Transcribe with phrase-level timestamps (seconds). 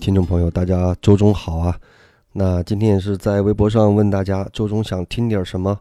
[0.00, 1.78] 听众朋友，大家周中好啊！
[2.32, 5.78] 那今天也是在微博上问大家，周中想听点什么，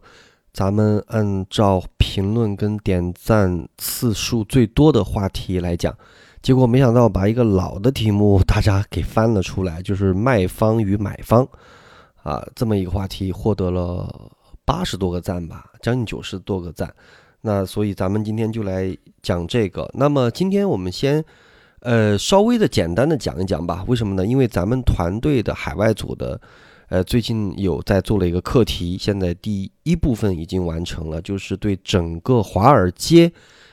[0.52, 5.96] 咱们按照评论跟点赞次数最多的话题来讲。
[6.42, 11.48] 结果没想到把一个老的题目大家给翻了出来，就是卖方与买方
[12.22, 14.30] 啊这么一个话题，获得了
[14.66, 16.94] 八十多个赞吧，将近九十多个赞。
[17.40, 19.90] 那所以咱们今天就来讲这个。
[19.94, 21.24] 那么今天我们先。
[21.82, 23.86] 呃，稍微的简单的讲一讲吧。
[23.88, 24.26] 为什么呢？
[24.26, 26.40] 因为咱们团队的海外组的，
[26.90, 33.32] 呃，最近有在做了一个课题，现在第一部分已经完成了，就是对整个华尔街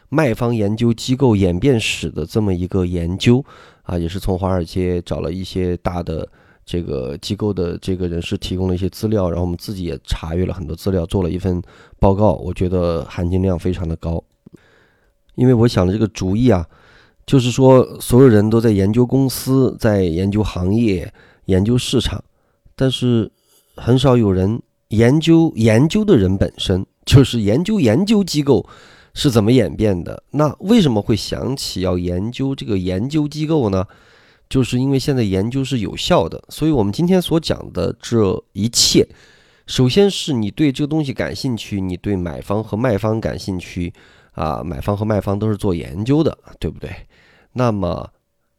[0.09, 3.44] 卖方研究机构演变史的这么一个研究
[3.83, 6.28] 啊，也是从华尔街找了一些大的
[6.64, 11.61] 这个机构的这个人士提供了一些资料，然后我们自己也查阅了很多资料，做了一份
[11.98, 12.34] 报告。
[12.34, 14.22] 我觉得含金量非常的高，
[15.34, 16.64] 因为我想的这个主意啊。
[17.27, 21.12] 就是说，所有人都在研究公司，在研究行业、
[21.46, 22.22] 研究市场，
[22.77, 23.30] 但是
[23.74, 28.64] 很少有人研究研究的人本身， 就是研究研究机构
[29.12, 30.22] 是怎么演变的。
[30.30, 33.84] 那为什么会想起要研究这个研究机构呢？
[34.48, 39.04] 就是因为现在研究是有效的，所以我们今天所讲的这一切，
[39.66, 43.92] 首先是你对这个东西感兴趣，你对买方和卖方感兴趣
[44.34, 46.88] 啊，买方和卖方都是做研究的，对不对？
[47.59, 48.11] 那么，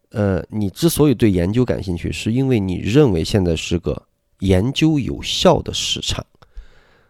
[0.09, 4.02] 呃，你之所以对研究感兴趣，是因为你认为现在是个
[4.40, 6.26] 研究有效的市场。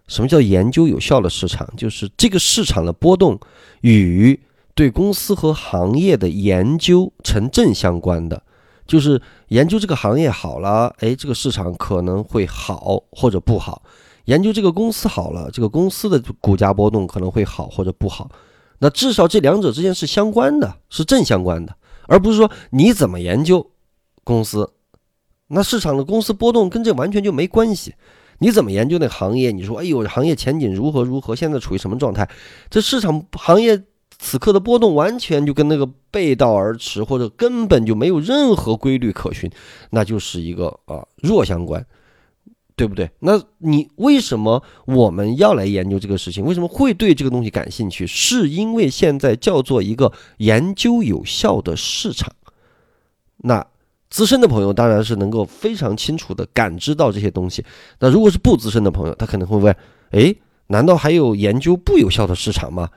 [0.05, 1.65] 什么叫研究有效的市场？
[1.77, 3.39] 就是这个市场的波动
[3.81, 4.37] 与
[4.75, 8.43] 对公司和行业的研究成正相关的。
[8.85, 13.81] 就是研究这个行业好了，哎，这个市场可能会好或者不好；
[14.25, 18.29] 研究这个公司好了，这个公司的股价波动可能会好或者不好。
[18.79, 21.75] 那至少这两者之间是相关的，是正相关的，
[22.07, 23.71] 而不是说你怎么研究
[24.23, 24.71] 公司，
[25.47, 27.95] 那市场的公司波动跟这完全就没关系。
[28.39, 29.51] 你怎么研究那行业？
[29.51, 31.35] 你说，哎呦，行业前景如何如何？
[31.35, 32.29] 现在处于什么状态？
[32.69, 33.81] 这市场行业
[34.19, 39.49] 此刻的波动完全就跟那个背道而驰，或者根本就没有任何规律可循，
[39.89, 41.83] 那就是一个啊弱相关。
[42.77, 43.09] 对不对？
[43.19, 46.45] 那你为什么我们要来研究这个事情？
[46.45, 48.05] 为什么会对这个东西感兴趣？
[48.05, 52.31] 是因为现在叫做一个研究有效的市场。
[53.37, 53.65] 那
[54.11, 57.65] 资深的朋友当然是能够非常清楚的感知到这些东西。
[57.99, 59.75] 那如果是不资深的朋友，他可能会问：
[60.11, 60.35] 哎，
[60.67, 62.87] 难道还有研究不有效的市场吗？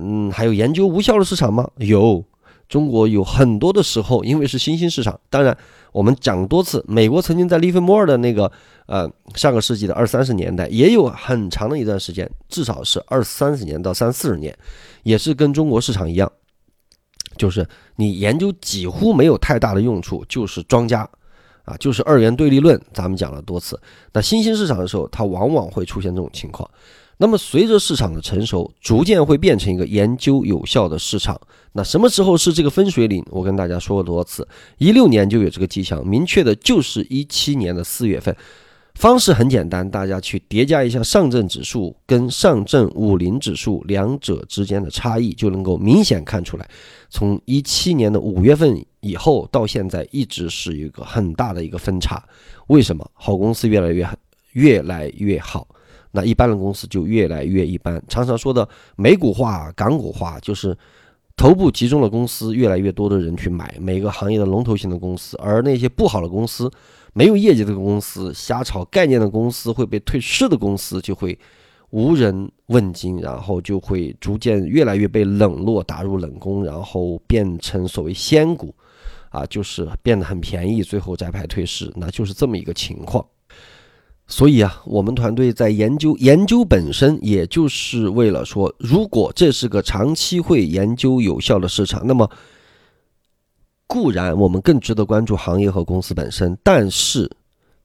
[0.00, 1.70] 嗯，还有研究无效的市场吗？
[1.76, 2.24] 有。
[2.68, 5.56] 中国有很多的时候，因为是新兴市场，当然
[5.92, 8.50] 我们讲多次，美国曾经在利弗莫尔的那个
[8.86, 14.54] 呃上个世纪的二三十年代，也有很长的一段时间，至少是二三十年到三四十年，
[15.02, 16.30] 也是跟中国市场一样，
[17.38, 21.08] 就是你研究几乎没有太大的用处，就是庄家
[21.64, 23.80] 啊，就是二元对立论，咱们讲了多次。
[24.12, 26.68] 那新兴市场的时候，它往往会出现这种情况。
[27.20, 31.38] 那么，随着市场的成熟，逐渐会变成一个研究有效的市场。
[31.72, 33.24] 那什么时候是这个分水岭？
[33.28, 34.46] 我跟大家说过多次，
[34.78, 38.34] 一六年就有这个迹象，明确的就是一七年的四月份。
[38.94, 46.68] 方式很简单，大家去叠加一下上证指数跟上证五零指数两者之间的差异，就能够明显看出来。
[47.08, 52.20] 从一七年的五月份以后到现在，一直是一个很大的一个分差。
[52.68, 53.08] 为什么？
[53.14, 54.08] 好公司越来越
[54.52, 55.66] 越来越好。
[56.12, 58.02] 那一般的公司就越来越一般。
[58.08, 60.76] 常常说的美股化、港股化，就是
[61.36, 66.70] 头部集中的公司，越来越多的人去买每个行业的龙头型的公司，而那些不好的公司、
[67.12, 71.38] 没有业绩的公司、瞎炒概念的公司、会被退市的公司，就会
[71.90, 78.74] 无人问津，然后就会逐渐越来越被冷落、打入冷宫，然后变成所谓仙股，
[79.30, 83.24] 啊，就是变得很便宜，最后摘牌退市，那就是这么一个情况。
[84.30, 92.30] 所以啊，我们团队在研究研究本身，也就是为了说，如果这是个长期会研究有效的市场，那么
[93.86, 97.30] 固然我们更值得关注行业和公司本身，但是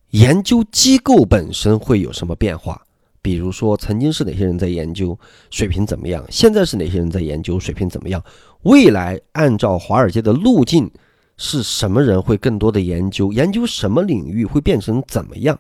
[0.10, 2.82] 研究机构本身会有什么变化？
[3.22, 5.18] 比如说，曾经是哪些人在研究，
[5.50, 6.26] 水平怎么样？
[6.30, 8.22] 现在是哪些人在研究，水平怎么样？
[8.64, 10.92] 未来按照华尔街的路径，
[11.38, 13.32] 是什么人会更多的研究？
[13.32, 15.58] 研究什么领域会变成怎么样？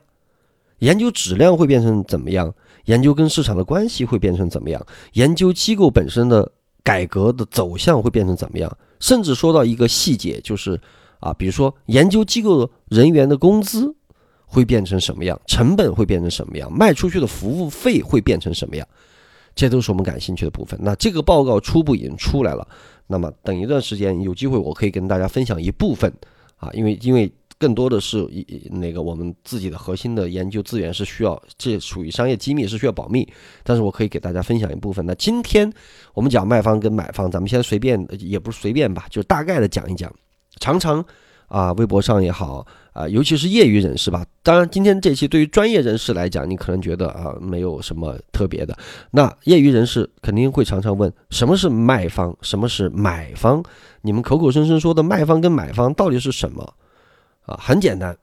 [0.83, 2.53] 研究质量会变成怎么样？
[2.85, 4.85] 研究跟市场的关系会变成怎么样？
[5.13, 6.51] 研究机构本身的
[6.83, 8.77] 改革的走向会变成怎么样？
[8.99, 10.77] 甚至说到一个细节，就是
[11.21, 13.95] 啊，比如说研究机构人员的工资
[14.45, 15.39] 会变成什么样？
[15.47, 16.69] 成本会变成什么样？
[16.69, 18.85] 卖出去的服务费会变成什么样？
[19.55, 20.77] 这都是我们感兴趣的部分。
[20.83, 22.67] 那这个报告初步已经出来了。
[23.07, 26.11] 那么等一段时间有机会，我可以跟大家分享一部分
[26.57, 27.31] 啊，因为因为。
[27.63, 33.25] 更多的是一那个我们自己的核心的研究资源是需要，这属于商业机密是需要保密。
[33.63, 35.05] 但是我可以给大家分享一部分。
[35.05, 35.71] 那今天
[36.13, 40.13] 我们讲卖方跟买方，咱们先随便也不是随便吧，就大概的讲一讲。
[40.59, 41.03] 常常
[41.47, 44.25] 啊，微博上也好啊，尤其是业余人士吧。
[44.41, 48.77] 当然，今天这期对于专业人士来讲，你可能觉得啊没有什么特别的。
[49.11, 52.35] 那业余人士肯定会常常问：什么是卖方？
[52.41, 53.63] 什么是买方？
[54.01, 56.73] 你们口口声声说的卖方跟买方到底是什么？
[57.45, 58.17] 啊，很简单，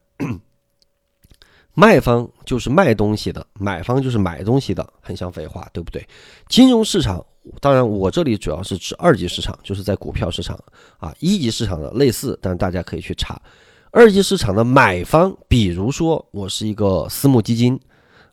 [1.75, 6.07] 卖方就是卖东西的，买方就是买东西的，很像废话，对不对？
[6.49, 7.25] 金融市场，
[7.61, 10.59] 当然我这里主要是指二级市场，就是在股票市场
[10.99, 13.41] 啊，一级市场的类似，但大家可以去查。
[13.93, 17.79] 二级市场的买方，比如说我是一个私募基金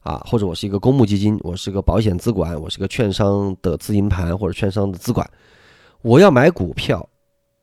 [0.01, 5.29] 啊，或者我是一个公募基金，我是个保险资管，我是个券商的自营盘或者券商的资管，
[6.01, 7.07] 我要买股票。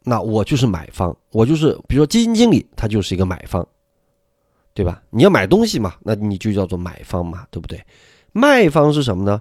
[0.06, 3.66] 那我就是买方，我就是比如说基金经理，他就是一个买方，
[4.74, 5.02] 对吧？
[5.08, 7.82] 你要买东西嘛，那你就叫做买方嘛，对不对？
[8.32, 9.40] 卖方是什么呢？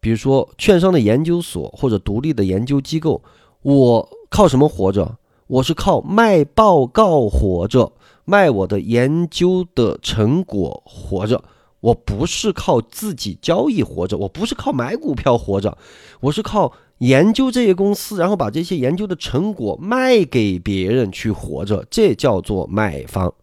[0.00, 3.22] 比如说券商的研究所或者独立的研究机构，
[3.62, 5.16] 我靠什么活着？
[5.46, 7.92] 我是靠卖报告活着，
[8.24, 11.44] 卖我的研究的成果活着。
[11.78, 15.78] 我不是靠自己交易活着，我不是靠买股票活着，
[16.20, 16.72] 我是靠。
[17.02, 23.34] 研究这些公司，然后把这些研究的成果卖给别人去活着，这叫做卖方。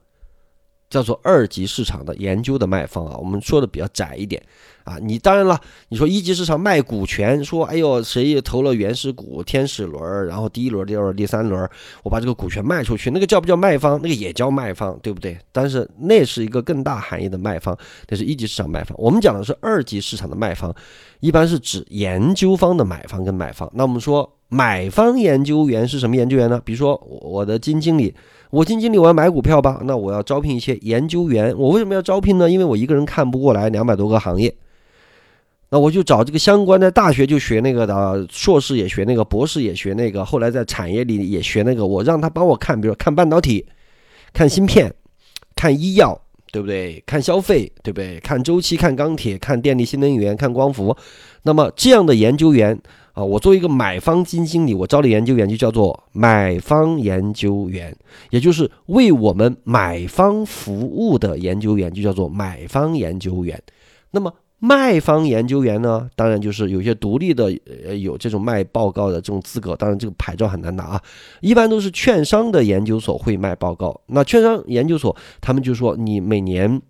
[0.89, 4.41] 叫做二级市场的研究的卖方啊，我们说的比较窄一点
[4.83, 4.97] 啊。
[4.99, 5.59] 你当然了，
[5.89, 11.69] 你说一级市场卖股权，说哎呦谁也投了原始股天使轮，然后第一轮、第二轮、第三轮，
[12.01, 14.01] 我把这个股权卖出去，那个叫不叫卖方？
[14.01, 15.37] 那个也叫卖方，对不对？
[15.51, 17.77] 但是那是一个更大含义的卖方，
[18.07, 18.97] 那是一级市场卖方。
[18.99, 20.73] 我们讲的是二级市场的卖方，
[21.19, 23.69] 一般是指研究方的买方跟卖方。
[23.75, 26.59] 那我们说买方研究员是什么研究员呢？
[26.65, 28.15] 比如说我的基金经理。
[28.51, 29.79] 我基金经理，我要买股票吧？
[29.83, 31.55] 那我要招聘一些研究员。
[31.55, 32.49] 我为什么要招聘呢？
[32.49, 34.51] 因为我一个人看不过来两百多个行业，
[35.69, 41.85] 那我就找这个相关的大学就学那个的，硕士也学那个，博士也学那个，后来在产业里也学那个。
[41.85, 43.63] 我让他帮我看，比如看半导体、
[44.33, 44.91] 看芯片、
[45.55, 46.19] 看医药，
[46.51, 47.03] 对不对？
[47.05, 48.19] 看消费，对不对？
[48.21, 50.97] 看周期、看钢铁、看电力、新能源、看光伏。
[51.43, 52.81] 那么这样的研究员。
[53.19, 57.93] 啊，我作为一个买方基金经理，我招的研究员就叫做买方研究员，
[58.29, 63.61] 也就是为我们买方服务的研究员就叫做买方研究员。
[64.11, 67.51] 那么卖方研究员呢，当然就是有些独立的，
[67.85, 71.01] 呃，有这种卖报告的这种资格，当然这个牌照很难拿啊。
[71.41, 76.81] 一般都是券商的研究所会卖报告，那券商研究所他们就说你每年。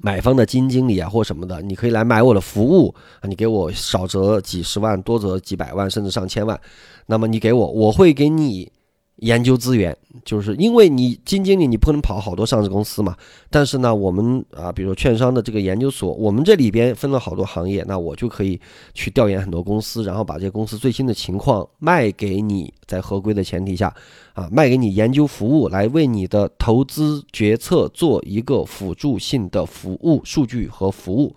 [0.00, 6.58] 买方的基金经理啊，或什么的，你可以来买我的服务啊，你给我少则几十万，多则几百万，甚至上千万，
[7.06, 8.70] 那么你给我，我会给你。
[9.18, 13.16] 研究资源，就是因为你基金经理，你不可能跑好多上市公司嘛。
[13.50, 18.60] 但是呢，我们啊，比如说券商的这个研究所，我们这里边分了好多行业，那我就可以
[18.94, 23.92] 去调研很多公司，然后把这些公司最新的情况卖给你，在合规的前提下，
[24.34, 31.34] 啊，卖给你研究服务，来为你的投资决策做一个辅助性的服务数据和服务。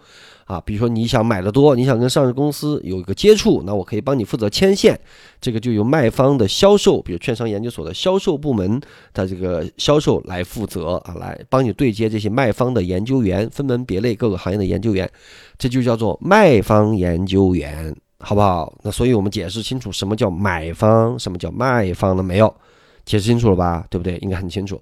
[0.51, 4.99] 啊，比如说你想买的多，你想跟上市公司有一个接触，那我可以帮你负责牵线，
[5.39, 8.81] 这个就由卖方的销售，比如券商研究所的销售部门
[9.13, 15.09] 的这个销售来负责啊，来帮你对接这些卖方的研究员，分门别类各个行业的研究员，
[15.57, 18.73] 这就叫做卖方研究员，好不好？
[18.83, 22.53] 那所以我们解释清楚什么叫买方，什么叫卖方了没有？
[23.05, 23.85] 解释清楚了吧？
[23.89, 24.17] 对不对？
[24.17, 24.81] 应该很清楚。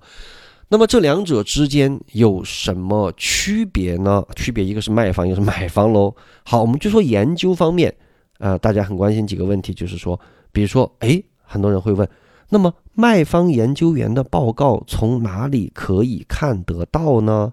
[0.72, 4.24] 那么这两者之间有什么区别呢？
[4.36, 6.16] 区别一个是卖方，一个是买方喽。
[6.44, 7.92] 好，我们就说研究方面，
[8.38, 10.20] 啊，大家很关心几个问题，就是说，
[10.52, 12.08] 比如说，哎，很多人会问，
[12.50, 17.52] 那么卖方研究员的报告从哪里可以看得到呢？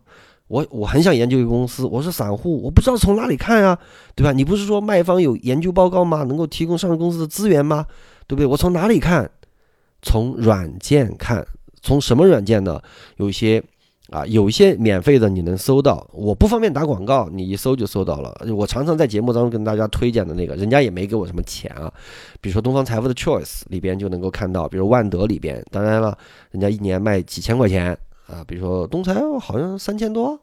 [0.49, 3.78] 我我很想研究一个公司，我是散户，我不知道从哪里看啊，
[4.14, 4.30] 对吧？
[4.30, 6.23] 你不是说卖方有研究报告吗？
[6.25, 7.87] 能够提供上市公司的资源吗？
[8.26, 8.46] 对不对？
[8.46, 9.30] 我从哪里看？
[10.02, 11.44] 从软件看。
[11.86, 12.82] 从什么软件呢？
[13.16, 13.62] 有一些
[14.10, 18.36] 啊，有一些免费的你能搜到，我不方便打广告，你一搜就搜到了。
[18.56, 21.92] 我常常在节目当中跟大家推荐的那个，人家也没给我什么钱啊。
[22.40, 26.18] 比如说东方财富的 Choice 里边就能够看到，比如万德里边，当然了，
[26.50, 28.42] 人家一年卖几千块钱啊。
[28.48, 30.36] 比如说东财好像三千多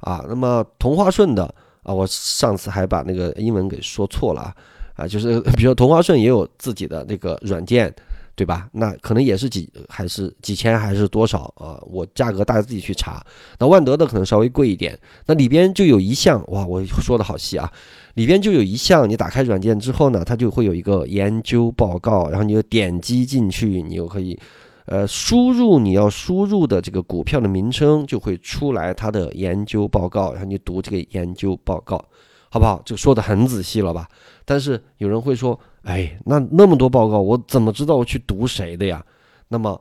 [0.00, 0.24] 啊。
[0.26, 1.44] 那么同花顺的
[1.82, 4.54] 啊，我上次还把那个英文给说错了啊
[4.96, 7.94] 啊，就是 比如说同花顺也有自己的那个软件。
[8.38, 8.68] 对吧？
[8.70, 11.82] 那可能也是几还是几千还是多少啊？
[11.90, 13.20] 我价格大家自己去查。
[13.58, 14.96] 那万德的可能稍微贵一点。
[15.26, 17.68] 那里边就有一项哇，我说的好细啊！
[18.14, 24.38] 里边就有一项，你打开软件之后呢，它就会有一个研究报告，然后你就点击进去，你又可以
[24.86, 32.04] 呃，输入你要输入的这个股票的名称，就会出来它的研究报告，然后你读这个研究报告，
[32.50, 32.80] 好不好？
[32.84, 34.08] 就说的很仔细了吧？
[34.44, 39.04] 但是有人会说，哎，那那么多报告，我怎么知道我去读谁的呀？
[39.48, 39.80] 那么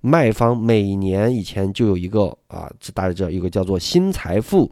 [0.00, 4.70] 卖方每年以前就有一个啊，这大家知道一个叫做新财富，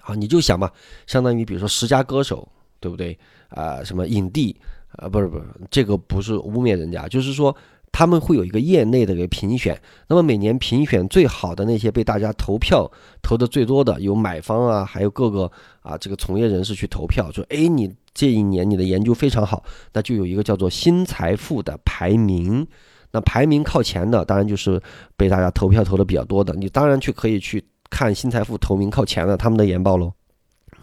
[0.00, 0.70] 啊，你就想嘛，
[1.06, 2.46] 相当于比如说十佳歌手，
[2.80, 3.18] 对不对？
[3.48, 4.56] 啊，什么影帝，
[4.96, 7.54] 啊，不是不是，这个不是污蔑人家，就是说。
[7.94, 15.52] 他们会有一个业内的一个评选，那么每年评选最好的那些被大家投票投的最多的，有买方啊，还有各个
[15.82, 22.66] 啊这个从业人士去投票，说哎你这一年你的研究非常好，那就有一个叫做新财富的排名，
[23.12, 24.80] 那排名靠前的当然就是
[25.16, 30.12] 被大家投票投的比较多的，你当然去可以去看新财富投名靠前的他们的研报喽，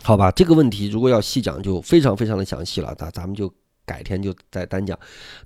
[0.03, 3.51] 好吧，这个问题如果要细讲就非常非常的详细了，那咱们就。
[3.85, 4.95] 改天就再单讲。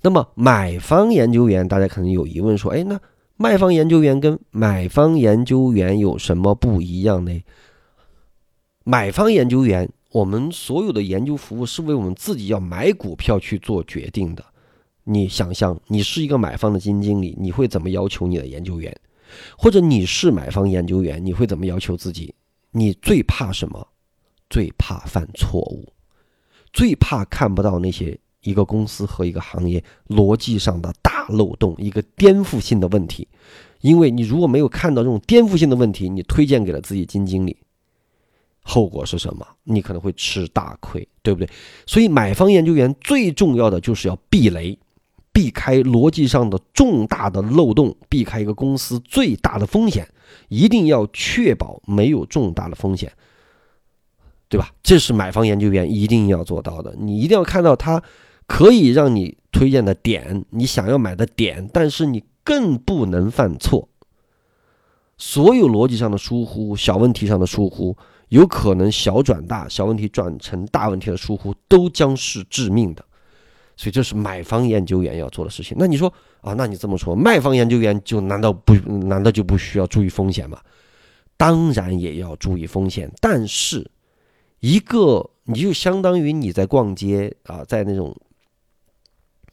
[0.02, 3.00] 那么买方研究员，大家可能有疑问，说：哎，那
[3.38, 7.40] 卖方研究员跟买方研究员有什么不一样呢？
[8.84, 14.44] 买方研究员，我们所有的研究服务是为我们自己要买股票去做决定的。
[15.02, 18.96] 你想象，你是一个买方的基金经理，你会怎么要求你的研究员？
[19.58, 22.32] 或者你是买方研究员，你会怎么要求自己？
[22.70, 23.88] 你最怕什么？
[24.48, 25.92] 最怕犯错误，
[26.72, 28.16] 最怕看不到那些。
[28.42, 33.26] 一个公司和一个行业逻辑上的大漏洞，一个颠覆性的问题，
[33.80, 37.56] 因为你如果没有看到这种颠覆性的问题，你推荐给了自己基金经理，
[38.64, 39.46] 后果是什么？
[39.62, 41.48] 你可能会吃大亏，对不对？
[41.86, 44.76] 所以买方研究员最重要的就是要避雷，
[45.32, 50.08] 避开逻辑上的重大的漏洞，避开一个公司最大的风险，
[50.48, 53.12] 一定要确保没有重大的风险，
[54.48, 54.72] 对吧？
[54.82, 58.02] 这是买方研究员一定要做到的，你一定要看到他。
[58.46, 63.88] 可以让你推荐的点，你想要买的点，但是你更不能犯错。
[65.16, 67.96] 所有逻辑上的疏忽、小问题上的疏忽，
[68.34, 73.04] 有可能小转大，小问题转成大问题的疏忽，都将是致命的。
[73.76, 75.76] 所以这是买方研究员要做的事情。
[75.78, 80.60] 那你说啊，那你这么说，卖方研究员就难道不难道就不需要注意风险吗？
[81.36, 83.88] 当然也要注意风险，但是
[84.58, 88.16] 一个你就相当于你在逛街啊，在那种。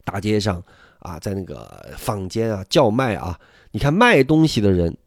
[0.04, 0.62] 大街上
[0.98, 3.40] 啊，在那个坊间啊叫卖啊，
[3.72, 4.98] 你看卖东西的人，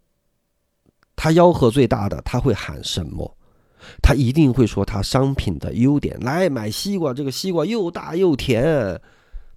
[1.17, 3.37] 他吆喝最大的，他会喊什么？
[4.03, 6.19] 他一定会说他商品的优点。
[6.21, 9.01] 来买西瓜，这个西瓜又大又甜。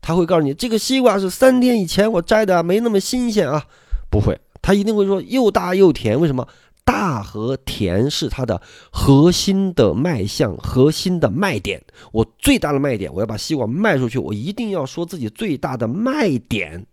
[0.02, 3.66] 他会告诉你，这个西瓜是三天以前我摘的，没那么新鲜啊。
[4.10, 6.20] 不会，他一定会说又大又甜。
[6.20, 6.48] 为什么？
[6.86, 8.62] 大和甜是它的
[8.94, 11.84] 核心的卖相，核心的卖点。
[12.14, 16.86] 我最大的卖点，我要把西瓜卖出去，我一定要说自己最大的卖点。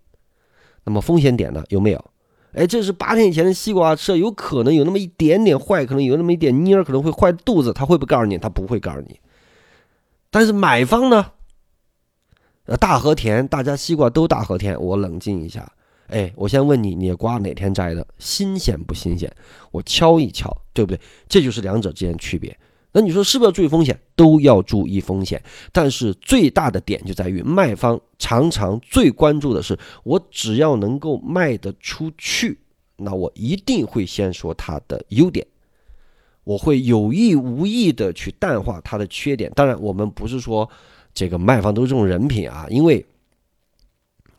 [0.82, 1.62] 那么风险点呢？
[1.68, 2.04] 有没有？
[2.54, 7.72] 哎，这是八天以前的西瓜，吃了有可能有那么一点点坏，可能有那么一点蔫，可能会坏肚子。
[7.72, 8.38] 他会不会告诉你？
[8.38, 9.18] 他不会告诉你。
[10.30, 11.32] 但是买方呢？
[12.66, 14.80] 呃，大和田，大家西瓜都大和田。
[14.80, 15.70] 我冷静一下。
[16.06, 18.06] 哎，我先问你，你瓜哪天摘的？
[18.18, 19.30] 新鲜不新鲜？
[19.70, 21.00] 我敲一敲，对不对？
[21.28, 22.56] 这就是两者之间区别。
[22.94, 24.00] 那你说是不是要注意风险？
[24.14, 25.42] 都要注意风险。
[25.72, 32.56] 但是最大的点就在于，卖方常常最关注的是，我只要能够卖得出去，
[32.96, 35.44] 那我一定会先说它的优点，
[36.44, 39.50] 我会有意无意的去淡化它的缺点。
[39.56, 40.70] 当然，我们不是说
[41.12, 43.04] 这个卖方都是这种人品啊，因为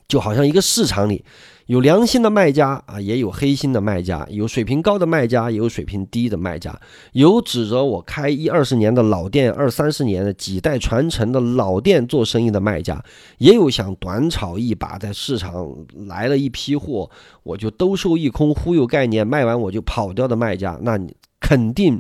[0.08, 1.24] 就好像一个市场里。
[1.68, 6.72] 有良心的卖家啊，也有黑心的卖家；有水平高的卖家，也有水平低的卖家；
[7.14, 13.04] 有指着我开一二十年的老店、二三十年的几代传承的老店做生意的卖家，
[13.40, 15.68] 也有想短炒一把，在市场
[16.06, 17.10] 来了一批货，
[17.42, 20.78] 我就兜售一空，忽悠概念，卖完我就跑掉的卖家。
[20.84, 22.00] 那你肯定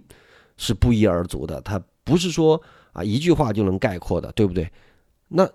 [0.57, 2.62] 是不一而足的，他不是说
[2.93, 4.69] 啊一句话就能概括的，对不对？
[5.29, 5.50] 那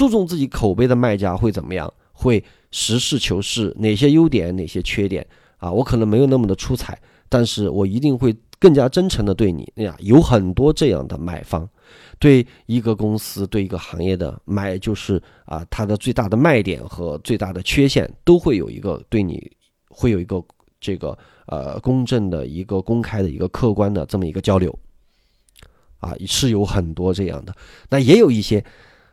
[0.00, 1.92] 注重自己口碑的卖家会怎么样？
[2.14, 2.42] 会。
[2.72, 5.26] 实事求是，哪些优点，哪些缺点
[5.58, 5.70] 啊？
[5.70, 9.70] 我可能没有那么的出彩，但是我一定会更加真诚的对你。
[9.76, 11.68] 哎呀，有很多这样的买方，
[12.18, 19.50] 对一个公司，对一个行业的买，就是啊，它的最大的卖点和最大的缺陷，都会有一个对你
[19.88, 20.40] 会有一个
[20.80, 24.78] 这个呃公正的一个公开的一个客观的这么一个交流
[25.98, 27.52] 啊，是有很多这样的。
[27.88, 28.64] 那也有一些，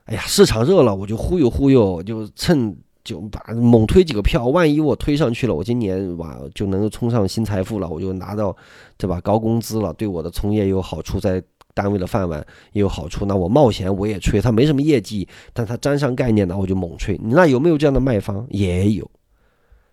[0.08, 2.76] 哎呀，市场热了，我就忽悠忽悠，就趁。
[3.04, 8.54] 就把猛推几个票，万一我推上去了，我今年哇就能够冲上新财富了，我就拿到，
[8.98, 9.22] 对吧？
[9.22, 11.42] 高工资了，对我的从业有好处，在
[11.74, 13.26] 单位的饭碗也有好处。
[13.26, 17.18] 那我冒险我也吹，他没什么业绩，但他沾上概念那，我就猛吹。
[17.24, 18.46] 你那有没有这样的卖方？
[18.50, 19.10] 也有，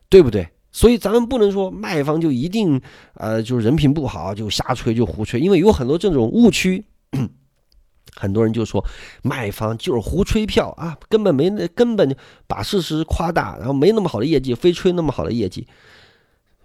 [0.08, 0.48] 对不对？
[0.72, 2.80] 所以咱们不能说卖方就一定
[3.14, 6.84] 呃就是人品不好就瞎吹就胡吹，因为有很多这种误区。
[8.14, 8.84] 很多人就说
[9.22, 12.16] 卖方就是胡吹票啊，根本没那根本
[12.46, 15.66] 把事实夸大，然后没那么好的业绩，非吹那么好的业绩。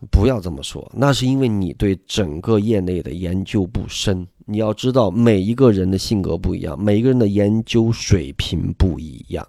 [0.09, 4.25] 不要这么说，那是因为你对整个业内的研究不深。
[4.45, 9.45] 你要知道，每一个人的性格不一样，每一个人的研究水平不一样，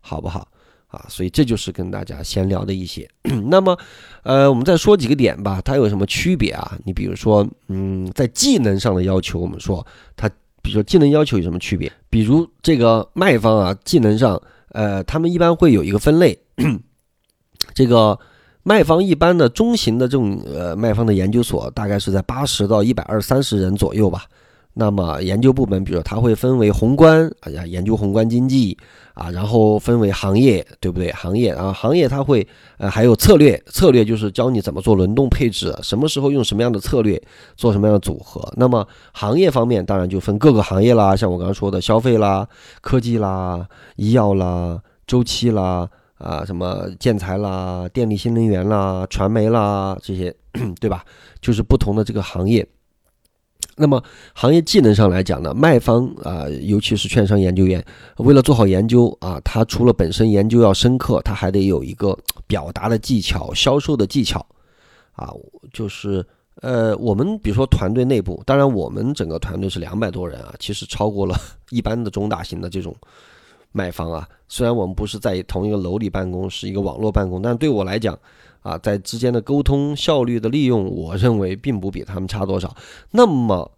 [0.00, 0.46] 好不好？
[0.86, 3.08] 啊，所以这就是跟大家闲聊的一些。
[3.48, 3.76] 那么，
[4.22, 6.78] 呃，我们再说几个点吧，它有什么区别啊？
[6.84, 9.84] 你比如说，嗯，在技能上的要求，我们说
[10.14, 10.30] 它，
[10.62, 11.92] 比如说技能要求有什么区别？
[12.08, 14.40] 比如这个卖方啊，技能上，
[14.70, 16.38] 呃，他们一般会有一个分类，
[17.74, 18.18] 这个。
[18.64, 24.24] 卖方一般的中型的这种呃卖方的研究所大概是在八十到一百二三十人左右吧。
[24.74, 28.76] 那么研究部门，比如它会分为宏观，啊，研究宏观经济
[29.14, 31.12] 啊，然后分为行业，对不对？
[31.12, 32.46] 行业啊，行业它会
[32.78, 37.22] 呃还有策略，策略就是教你怎么做轮动配置，什么时候用什么样的策略
[37.56, 38.52] 做什么样的组合。
[38.56, 42.48] 那么行业方面当然就分各个行业啦，像我刚刚说的消费啦、
[42.80, 45.88] 科技啦、医药啦、周期啦。
[46.18, 50.32] 啊，什么建材啦、电力新能源啦、传媒啦，这些，
[50.80, 51.04] 对吧？
[51.40, 52.64] 就是不同的这个行业。
[53.76, 54.02] 那么
[54.34, 57.84] 行业技能上来讲呢，卖方啊，尤其是券商研究员，
[58.18, 64.44] 为了做好研究啊，他除了本身研究要深刻，他还得有一个表达的技巧、销售的技巧
[65.12, 65.32] 啊。
[65.72, 66.24] 就是
[66.60, 71.34] 呃，我们比如说团队内部，当然我们整个团队是两百多人啊，其实超过了
[71.70, 72.94] 一般的中大型的这种。
[73.74, 78.18] 卖方啊，虽然我们不是在同一个楼里办公，是一个网络办公，但对我来讲，
[78.62, 82.74] 啊，在之间的沟通效率的利用，我认为并不比他们差多少。
[83.10, 83.70] 那么，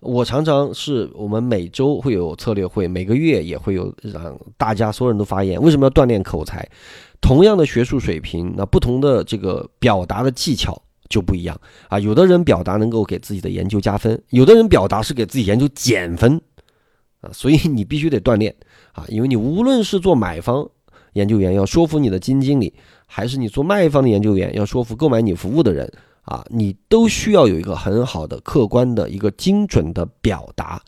[0.00, 5.60] 我常常是我们每周会有策略会，每个月也会有让大家所有人都发言。
[5.60, 6.66] 为什么要锻炼口才？
[7.20, 11.98] 同样的学术水平，那不同的这个表达的技巧就不一样啊。
[11.98, 16.40] 有的人表达能够给自己的研究加分，有的人表达是给自己研究减分
[17.20, 17.28] 啊。
[17.30, 18.54] 所以你必须得锻炼。
[18.92, 20.68] 啊，因为你无论是做买方
[21.12, 22.72] 研究员要说服你的基金经理，
[23.12, 25.92] 还是你做卖方的研究员要说服购买你服务的人，
[26.22, 30.80] 啊，你都需要有一个很好的、客观的一个精准的表达，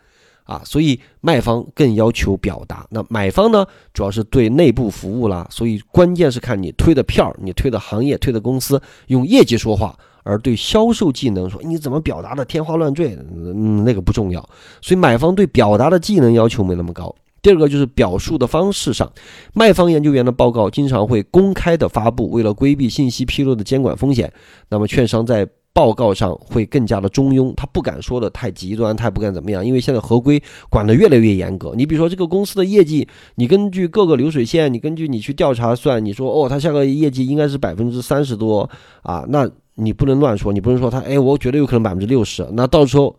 [0.45, 9.99] 啊，所以卖方更要求表达，那买方呢，主要是对内部服务啦，所以关键是看你推的票，你推的行业、推的公司，用业绩说话。
[10.25, 14.41] 而对销售技能说你怎么表达的天花乱坠，嗯，那个不重要。
[14.81, 17.13] 所以买方对表达的技能要求没那么高。
[17.43, 19.13] 第二个就是表述的方式上，
[19.53, 24.33] 卖方研究员的报告经常会公开的发布，为了规避信息披露的监管风险，
[24.69, 31.73] 那么券商在报告上会更加的中庸，他不敢说的太极端，他也不敢怎么样，因为现在合规管得越来越严格。
[31.75, 38.71] 你比如说这个公司的业绩，你根据各个流水线，你根据你去调查算，你说哦，他下个业绩应该是百分之三十多
[39.03, 43.17] 啊，那你不能乱说，你不能说他，哎，我觉得有可能百分之六十，那到时候。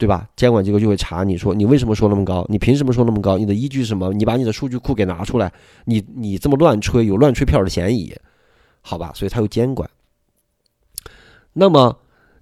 [0.00, 0.26] 对吧？
[0.34, 2.42] 监管机构就会查你说你为什么说那么高？
[2.48, 3.36] 你凭什么说那么高？
[3.36, 4.10] 你的依据是什么？
[4.14, 5.52] 你把你的数据库给拿出来，
[5.84, 8.16] 你你这么乱吹，有乱吹票的嫌疑，
[8.80, 9.12] 好吧？
[9.14, 9.90] 所以它有监管。
[11.52, 11.94] 那么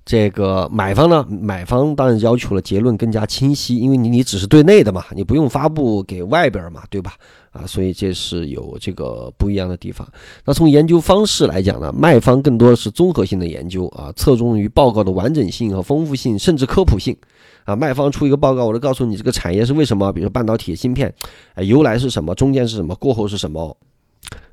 [0.04, 1.26] 这个买方呢？
[1.28, 7.14] 买方当然要求了结论更加清晰，因为你你只是对内的嘛，你不用发布给外边嘛，对吧？
[7.50, 10.06] 啊，所以这是有这个不一样的地方。
[10.44, 17.16] 那从研究方式来讲呢，卖方更多的是综合性的研究啊，侧重于报告的完整性和丰富性，甚至科普性。
[17.64, 21.12] 啊，卖方出一个报告，我就告诉你这个产业是为什么，比如说半导体芯片，
[21.52, 23.76] 哎，由来是什么，中间是什么，过后是什么，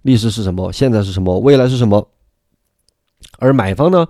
[0.01, 2.05] 历史是什么，现在是什么，未来是什么。
[3.39, 4.05] 而买方呢，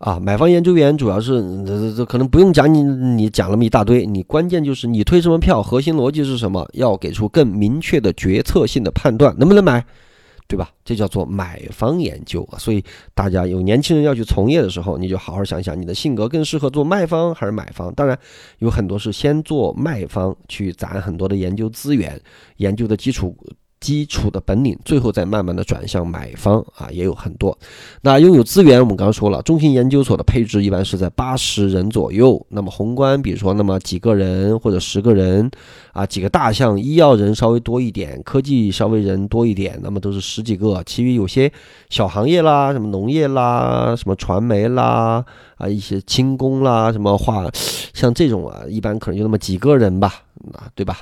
[0.00, 9.84] 啊，买方研究员主要是这这这可能不用讲你你讲那么一大堆，你关键就是你推什么票，核心逻辑是什么，要给出更明确的决策性的判断，能不能买。
[10.48, 10.68] 对吧？
[10.84, 12.82] 这叫做买方研究啊，所以
[13.14, 17.94] 大家有年轻人要去从业的时候，你就好好想想，你的性格更适合做卖方还是买方？
[17.94, 18.18] 当然，
[18.58, 22.20] 有很多是先做卖方，去攒很多的研究资源，
[22.56, 23.32] 研究的基础。
[23.80, 27.56] 基础的本领，最后再慢慢的转向买方啊，也有很多。
[28.02, 32.44] 那拥有资源，我们刚刚说了，中型研究所的配置一般是在八十人左右。
[32.50, 35.50] 那么宏观，比如说那么几个人或者十个人
[35.92, 40.82] 啊，几个大项，医药人稍微多一点，科技稍微人多一点，那么都是十几个。
[40.84, 41.50] 其余有些
[41.88, 45.24] 小行业啦，什么农业啦，什么传媒啦，
[45.56, 47.46] 啊一些轻工啦，什么化，
[47.94, 50.14] 像这种啊，一般可能就那么几个人吧，
[50.52, 50.98] 啊对吧？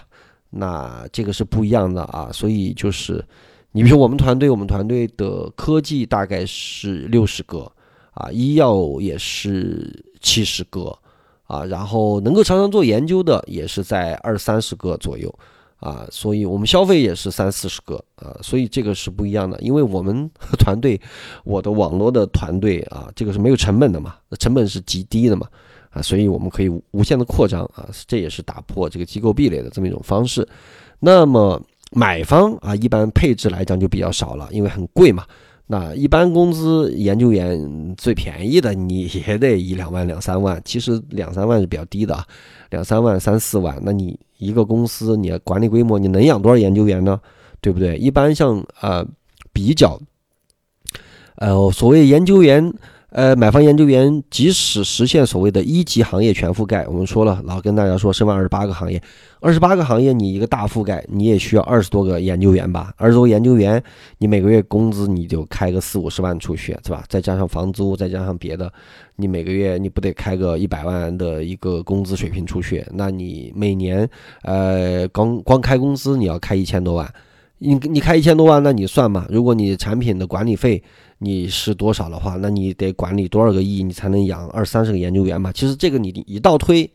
[0.50, 3.24] 那这个是不一样的啊，所以就是，
[3.72, 7.70] 你比如说我们团队，我们团队的科技大概是六十个
[8.12, 10.96] 啊，医药也是七十个
[11.44, 15.32] 啊，然后能够常常做研究的也是在二三十个左右
[15.80, 19.60] 啊，所以我们消费也是三四十个啊，所以这个是不一样的。
[19.60, 21.00] 因为我们团队，
[21.44, 25.46] 我的网络的团队啊，这个是没有成本的嘛，成本是极低的嘛
[25.98, 30.46] 啊，所以我们可以无限的扩张啊，这也是打破这个机构壁垒的这么一种方式。
[31.00, 35.24] 那么买方啊，一般配置来讲就比较少了，因为很贵嘛。
[35.66, 42.24] 那一般工资研究员最便宜的你也得一两万两三万，其实两三万是比较低的，
[42.70, 47.20] 两三万三四万，那你一个公司你管理规模你能养多少研究员呢？
[47.60, 47.96] 对不对？
[47.96, 49.04] 一般像呃
[49.52, 50.00] 比较，
[51.36, 52.72] 呃所谓研究员。
[53.18, 59.02] 呃，买房研究员即使实现所谓的一级行业全覆盖，我们说了，老跟大家说，申万二十八个行业，
[59.40, 62.94] 二十八个行业你一个大覆盖，你也需要二十多个研究员吧？
[62.96, 63.82] 二十多个研究员，
[64.18, 67.02] 你每个月工资你就开个四五十万出去，是吧？
[67.08, 68.72] 再加上房租，再加上别的，
[69.16, 72.86] 你每个月你不得开个一百万的一个工资水平出去？
[72.92, 74.08] 那你每年，
[74.42, 77.12] 呃，光光开工资你要开一千多万。
[77.60, 79.26] 你你开一千多万，那你算嘛？
[79.28, 80.80] 如果你产品的管理费
[81.18, 85.50] 你是多少的话，那你得管理多少个亿，你才能养二三十个研究员嘛？
[85.52, 86.88] 其实这个你一倒推，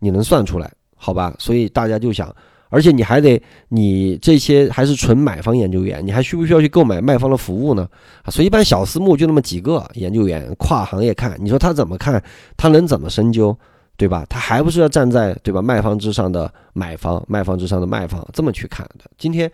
[0.00, 1.34] 你能算出来，好吧？
[1.38, 2.34] 所以大家就想，
[2.68, 7.88] 而且你还得你这些还是纯买方研究员，你还需不需要去购买卖方的服务呢？
[8.22, 12.22] 啊，所以一般小私募就那么几个研究员，跨行业看，你说他怎么看？
[12.58, 13.56] 他能怎么深究？
[13.96, 14.26] 对吧？
[14.28, 19.10] 他还不是要站在对吧卖方之上的买方，卖方之上的卖方这么去看的？
[19.16, 19.50] 今天。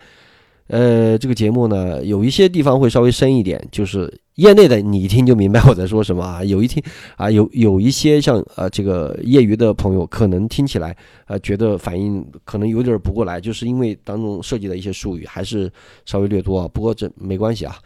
[0.67, 6.43] 呃，这个节目呢，有一些地方会稍微深一点，就是业内的你一听就明白我在说什么啊。
[6.43, 6.83] 有一听
[7.15, 15.71] 啊，有有一些像呃这个业余的朋友，可能听起来呃觉得反应可能有点不过来，就是因为当中涉及的一些术语还是
[16.05, 16.67] 稍微略多啊。
[16.73, 17.77] 不过这没关系啊。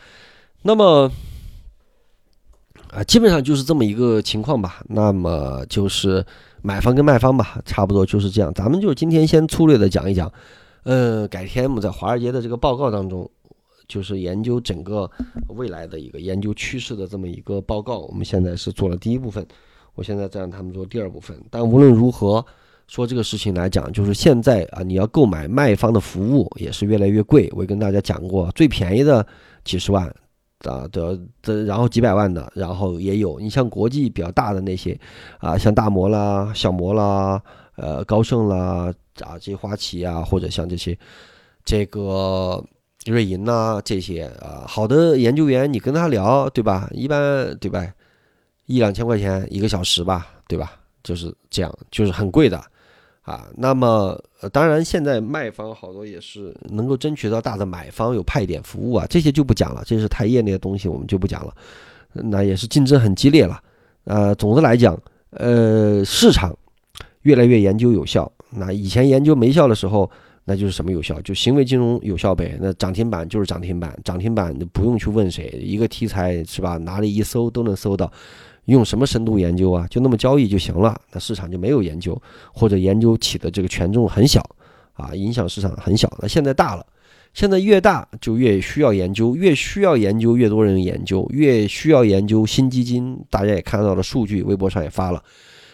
[0.64, 1.12] 那么
[2.90, 4.82] 啊，基本上就是这么一个情况吧。
[4.90, 6.26] 那么就是
[6.64, 8.52] 买方跟卖方吧，差不多就是这样。
[8.56, 10.32] 咱们就今天先粗略的讲一讲。
[10.84, 13.30] 呃，改天我们在华尔街的这个报告当中，
[13.88, 15.10] 就是研究整个
[15.50, 18.00] 未来的一个研究趋势的这么一个报告。
[18.00, 19.46] 我们现在是做了第一部分，
[19.94, 21.38] 我现在再让他们做第二部分。
[21.52, 22.44] 但无论如何
[22.88, 27.48] 说这个事情来讲，就是现在啊，你要购买卖方的服务也是越来越贵。
[27.56, 29.26] 我也跟大家讲过，最便宜的
[29.64, 30.08] 几十万
[30.64, 33.40] 啊的的，然后几百万的，然后也有。
[33.40, 35.00] 你像国际比较大的那些
[35.38, 37.40] 啊，像大摩啦、小摩啦、
[37.76, 38.92] 呃高盛啦。
[39.20, 40.98] 啊，这些花旗啊，或者像这些，
[41.66, 42.64] 这个
[43.06, 46.90] 瑞银呐，这些啊，好的研究员，你跟他聊，对吧？
[46.92, 47.86] 一般对吧？
[48.68, 50.74] 一两千块钱一个小时吧，对吧？
[51.04, 52.64] 就是这样，就是很贵的
[53.24, 53.48] 啊。
[53.58, 54.18] 那么，
[54.54, 61.54] 当然现在卖方好多也是能够争取到大的买方有派点服务啊，这些就不讲了，这是太业内的东西，我们就不讲了。
[62.14, 63.62] 那也是竞争很激烈了。
[64.04, 64.98] 呃，总的来讲，
[65.32, 66.56] 呃，市场
[67.24, 68.32] 越来越研究有效。
[68.52, 70.10] 那以前研究没效的时候，
[70.46, 71.20] 那就是什么有效？
[71.22, 72.58] 就行为金融有效呗。
[72.60, 76.78] 那涨停板就是涨停板，涨停板不用去问谁，一个题材是吧？
[76.78, 78.12] 哪里一搜都能搜到，
[78.66, 79.88] 用什么深度研究啊？
[79.90, 81.00] 就那么交易就行了。
[81.12, 82.20] 那市场就没有研究，
[82.54, 84.44] 或者研究起的这个权重很小
[84.94, 86.12] 啊，影响市场很小。
[86.22, 86.86] 那现在大了，
[87.34, 93.18] 现在越大就越需要研究，越需要研究越多人研究，越需要研究新基金。
[93.30, 95.24] 大家也看到了数据，微博上也发了。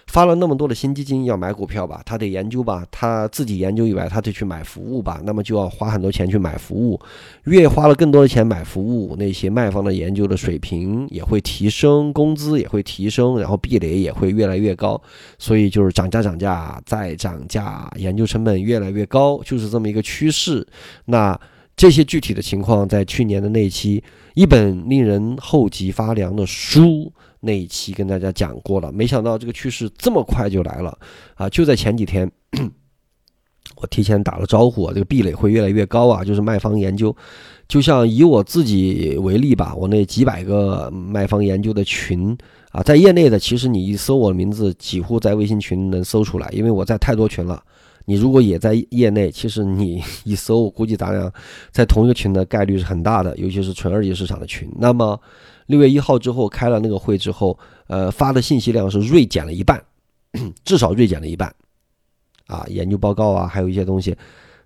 [0.08, 7.00] 发了那么多的新基金要买股票吧，他得研究吧，他自己研究以外，他得去买服务吧，那么就要花很多钱去买服务，
[7.44, 15.00] 越花了更多的钱买服务，那些卖方的研究的水平也会提升，工资也会提升，然后壁垒也会越来越高，
[15.38, 20.66] 所以就是涨价涨价再涨价，研究成本越来越高，就是这么一个趋势。
[21.06, 21.38] 那
[21.76, 24.02] 这些具体的情况在去年的那期
[24.36, 27.12] 一本令人后脊发凉的书。
[27.40, 30.98] 那一期跟大家讲过了，没想到这个趋势这么快就来了
[31.36, 31.50] 啊！
[31.50, 32.30] 就在前几天，
[33.76, 36.24] 我提前打了招呼，这个壁垒会越来越高啊！
[36.24, 37.16] 就是卖方研究，
[37.68, 42.36] 就像以我自己为例吧，我那几百个卖方研究的群
[42.72, 47.64] 啊，在业内的，其实你一搜我的名字，几乎在微信群能搜出来，因为我在太多群了。
[48.08, 51.32] 你如果也在业内，其实你一搜，估计咱俩
[51.72, 54.68] 在同一个群的概率是很大的，尤其是纯二级市场的群。
[54.80, 55.22] 那么。
[55.68, 59.84] 六月一号之后开了那个会之后，呃，发的信息量是锐减了一半，
[60.64, 61.54] 至少锐减了一半，
[62.46, 64.16] 啊，研究报告啊，还有一些东西，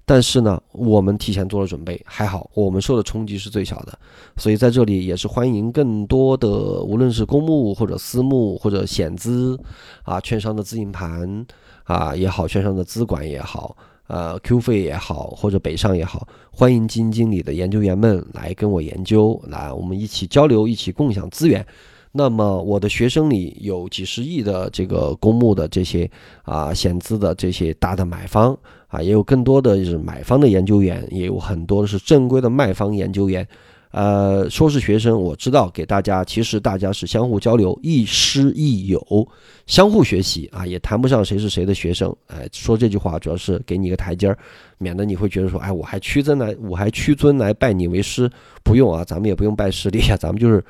[0.05, 3.97] 但是呢，我们提前做了准备，还好，我们受的冲击是最小的，
[4.37, 6.47] 所以在这里也是欢迎更多的，
[6.81, 9.57] 无论是公募或者私募或者险资，
[10.03, 11.45] 啊，券商的资金盘
[11.83, 13.75] 啊也好，券商的资管也好。
[14.07, 21.65] 呃，Q 费也好，或者北上也好，欢迎基金经理的研究员们来跟我研究，来我们一起交流，一起共享资源。
[22.11, 26.09] 那么我的学生里有几十亿的这个公募的这些
[26.43, 33.47] 啊险资的这些大的买方啊，也有更多的是买方的研究员，也有很多的是正规的卖方研究员。
[33.91, 39.27] 呃，说是学生，我知道给大家，其实大家是相互交流，亦师亦友，
[39.67, 42.15] 相互学习啊，也谈不上谁是谁的学生。
[42.27, 44.37] 哎，说这句话主要是给你一个台阶儿，
[44.77, 48.31] 免得你会觉得说，哎，我还屈尊来，我还屈尊来拜你为师，
[48.63, 50.63] 不用啊，咱们也不用拜师弟呀，咱们就是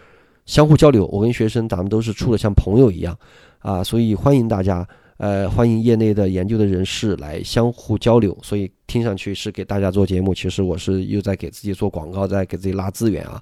[0.52, 1.08] 相互交流。
[1.08, 3.18] 我跟学生，咱们都是处的像朋友一样
[3.60, 4.86] 啊，所以欢迎大家。
[5.16, 13.42] 呃，欢迎业内的研究的人士来相互交流，所以听上去是给大家做节目，其实我是又在给自己做广告，在给自己拉资源啊。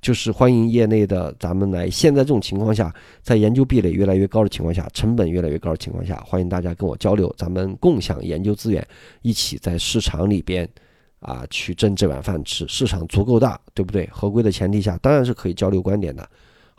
[0.00, 2.92] 就是欢迎业内的咱们来，现在这种情况下，
[3.22, 8.84] 在研究壁垒越来越高的情况下，成本越来越高的情况下，欢迎大家跟我交流，咱们共享研究资源，
[9.20, 10.66] 一起在市场里边
[11.20, 12.66] 啊去挣这碗饭吃。
[12.68, 14.08] 市场足够大，对不对？
[14.10, 16.26] 合规的前提下，当然是可以交流观点的，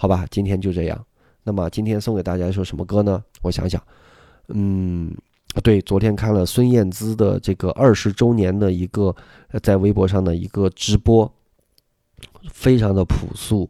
[0.01, 0.25] 好吧？
[0.31, 1.05] 今天就这样。
[1.43, 3.21] 那么今天送给大家一首什么歌呢？
[3.41, 3.83] 我想想。
[4.47, 5.13] 嗯，
[5.61, 9.13] 对，昨天看了孙燕姿的这个二十周年的一个
[9.61, 11.29] 在微博上的一个直播，
[12.49, 13.69] 非常的朴素，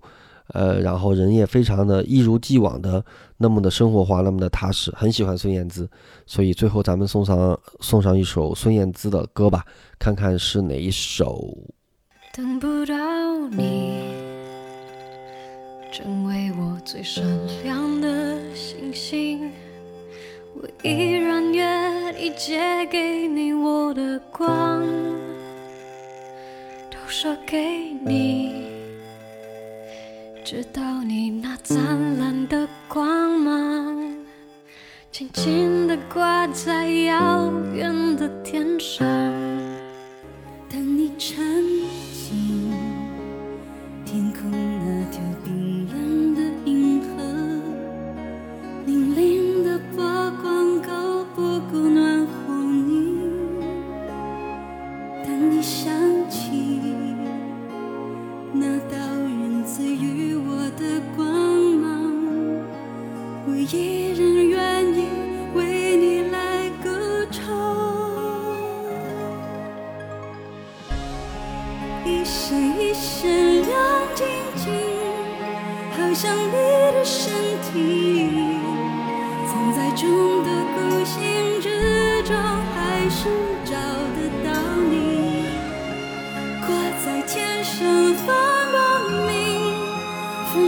[0.50, 3.04] 呃，然后人也非常的一如既往的
[3.38, 5.90] 那么的生活化，那么的踏实，很喜欢孙燕姿，
[6.28, 9.66] 所以最后咱们送上送上一首孙燕姿的歌吧，
[9.98, 11.58] 看看是哪一首。
[12.32, 14.29] 等不到你，
[15.92, 17.24] 成为我最闪
[17.64, 19.52] 亮的星星。
[20.54, 24.86] 我依然愿意借给你我的光，
[26.90, 28.68] 都说给你，
[30.44, 31.78] 直到你那灿
[32.20, 34.16] 烂的光芒，
[35.12, 39.08] 轻轻地挂在遥远的天上。
[40.70, 41.40] 等你成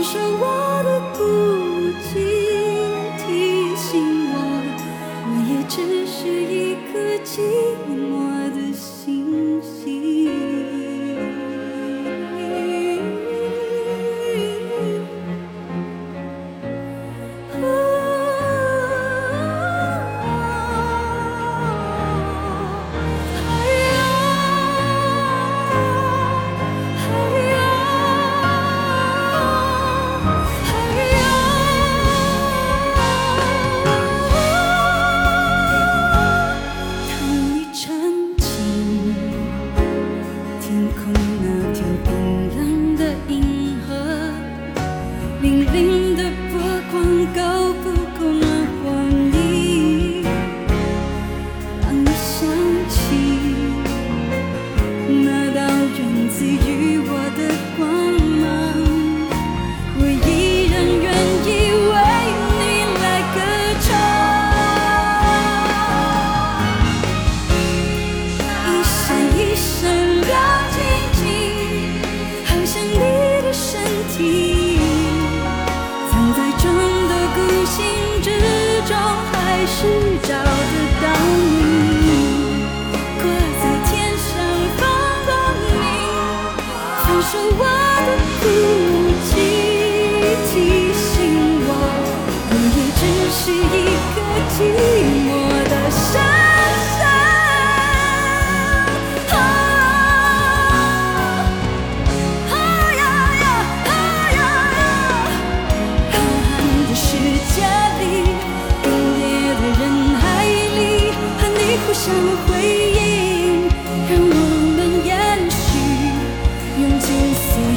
[0.02, 1.22] 焚烧我的孤
[2.02, 2.10] 寂，
[3.18, 4.34] 提醒我，
[5.28, 5.76] 我也只
[6.08, 6.98] 是一颗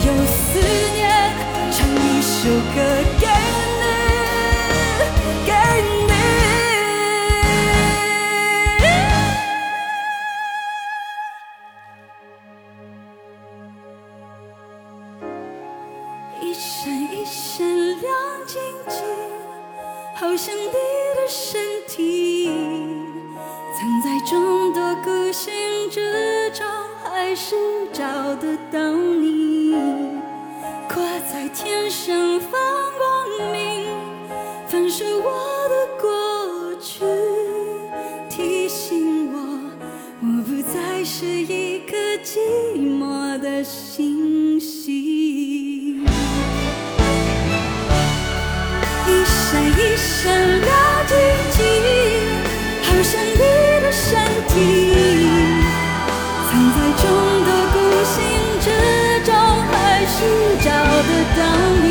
[0.04, 0.60] 有思
[0.94, 1.32] 念
[1.72, 2.76] 唱一首歌
[3.18, 3.25] 给
[61.36, 61.42] 当
[61.84, 61.86] 你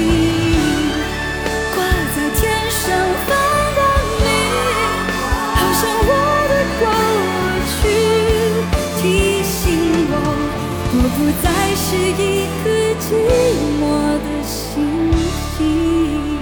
[1.75, 1.77] 挂
[2.15, 2.83] 在天上，
[3.27, 3.29] 看
[3.77, 3.81] 到
[4.21, 4.25] 你，
[5.55, 6.13] 好像我
[6.51, 6.83] 的过
[7.71, 7.75] 去
[9.01, 9.03] 提
[9.43, 9.59] 醒
[10.11, 10.13] 我，
[10.93, 11.87] 我不再是
[12.23, 12.23] 一
[12.63, 12.65] 颗
[13.01, 13.03] 寂
[13.81, 13.83] 寞
[14.25, 14.53] 的星
[15.57, 16.34] 星。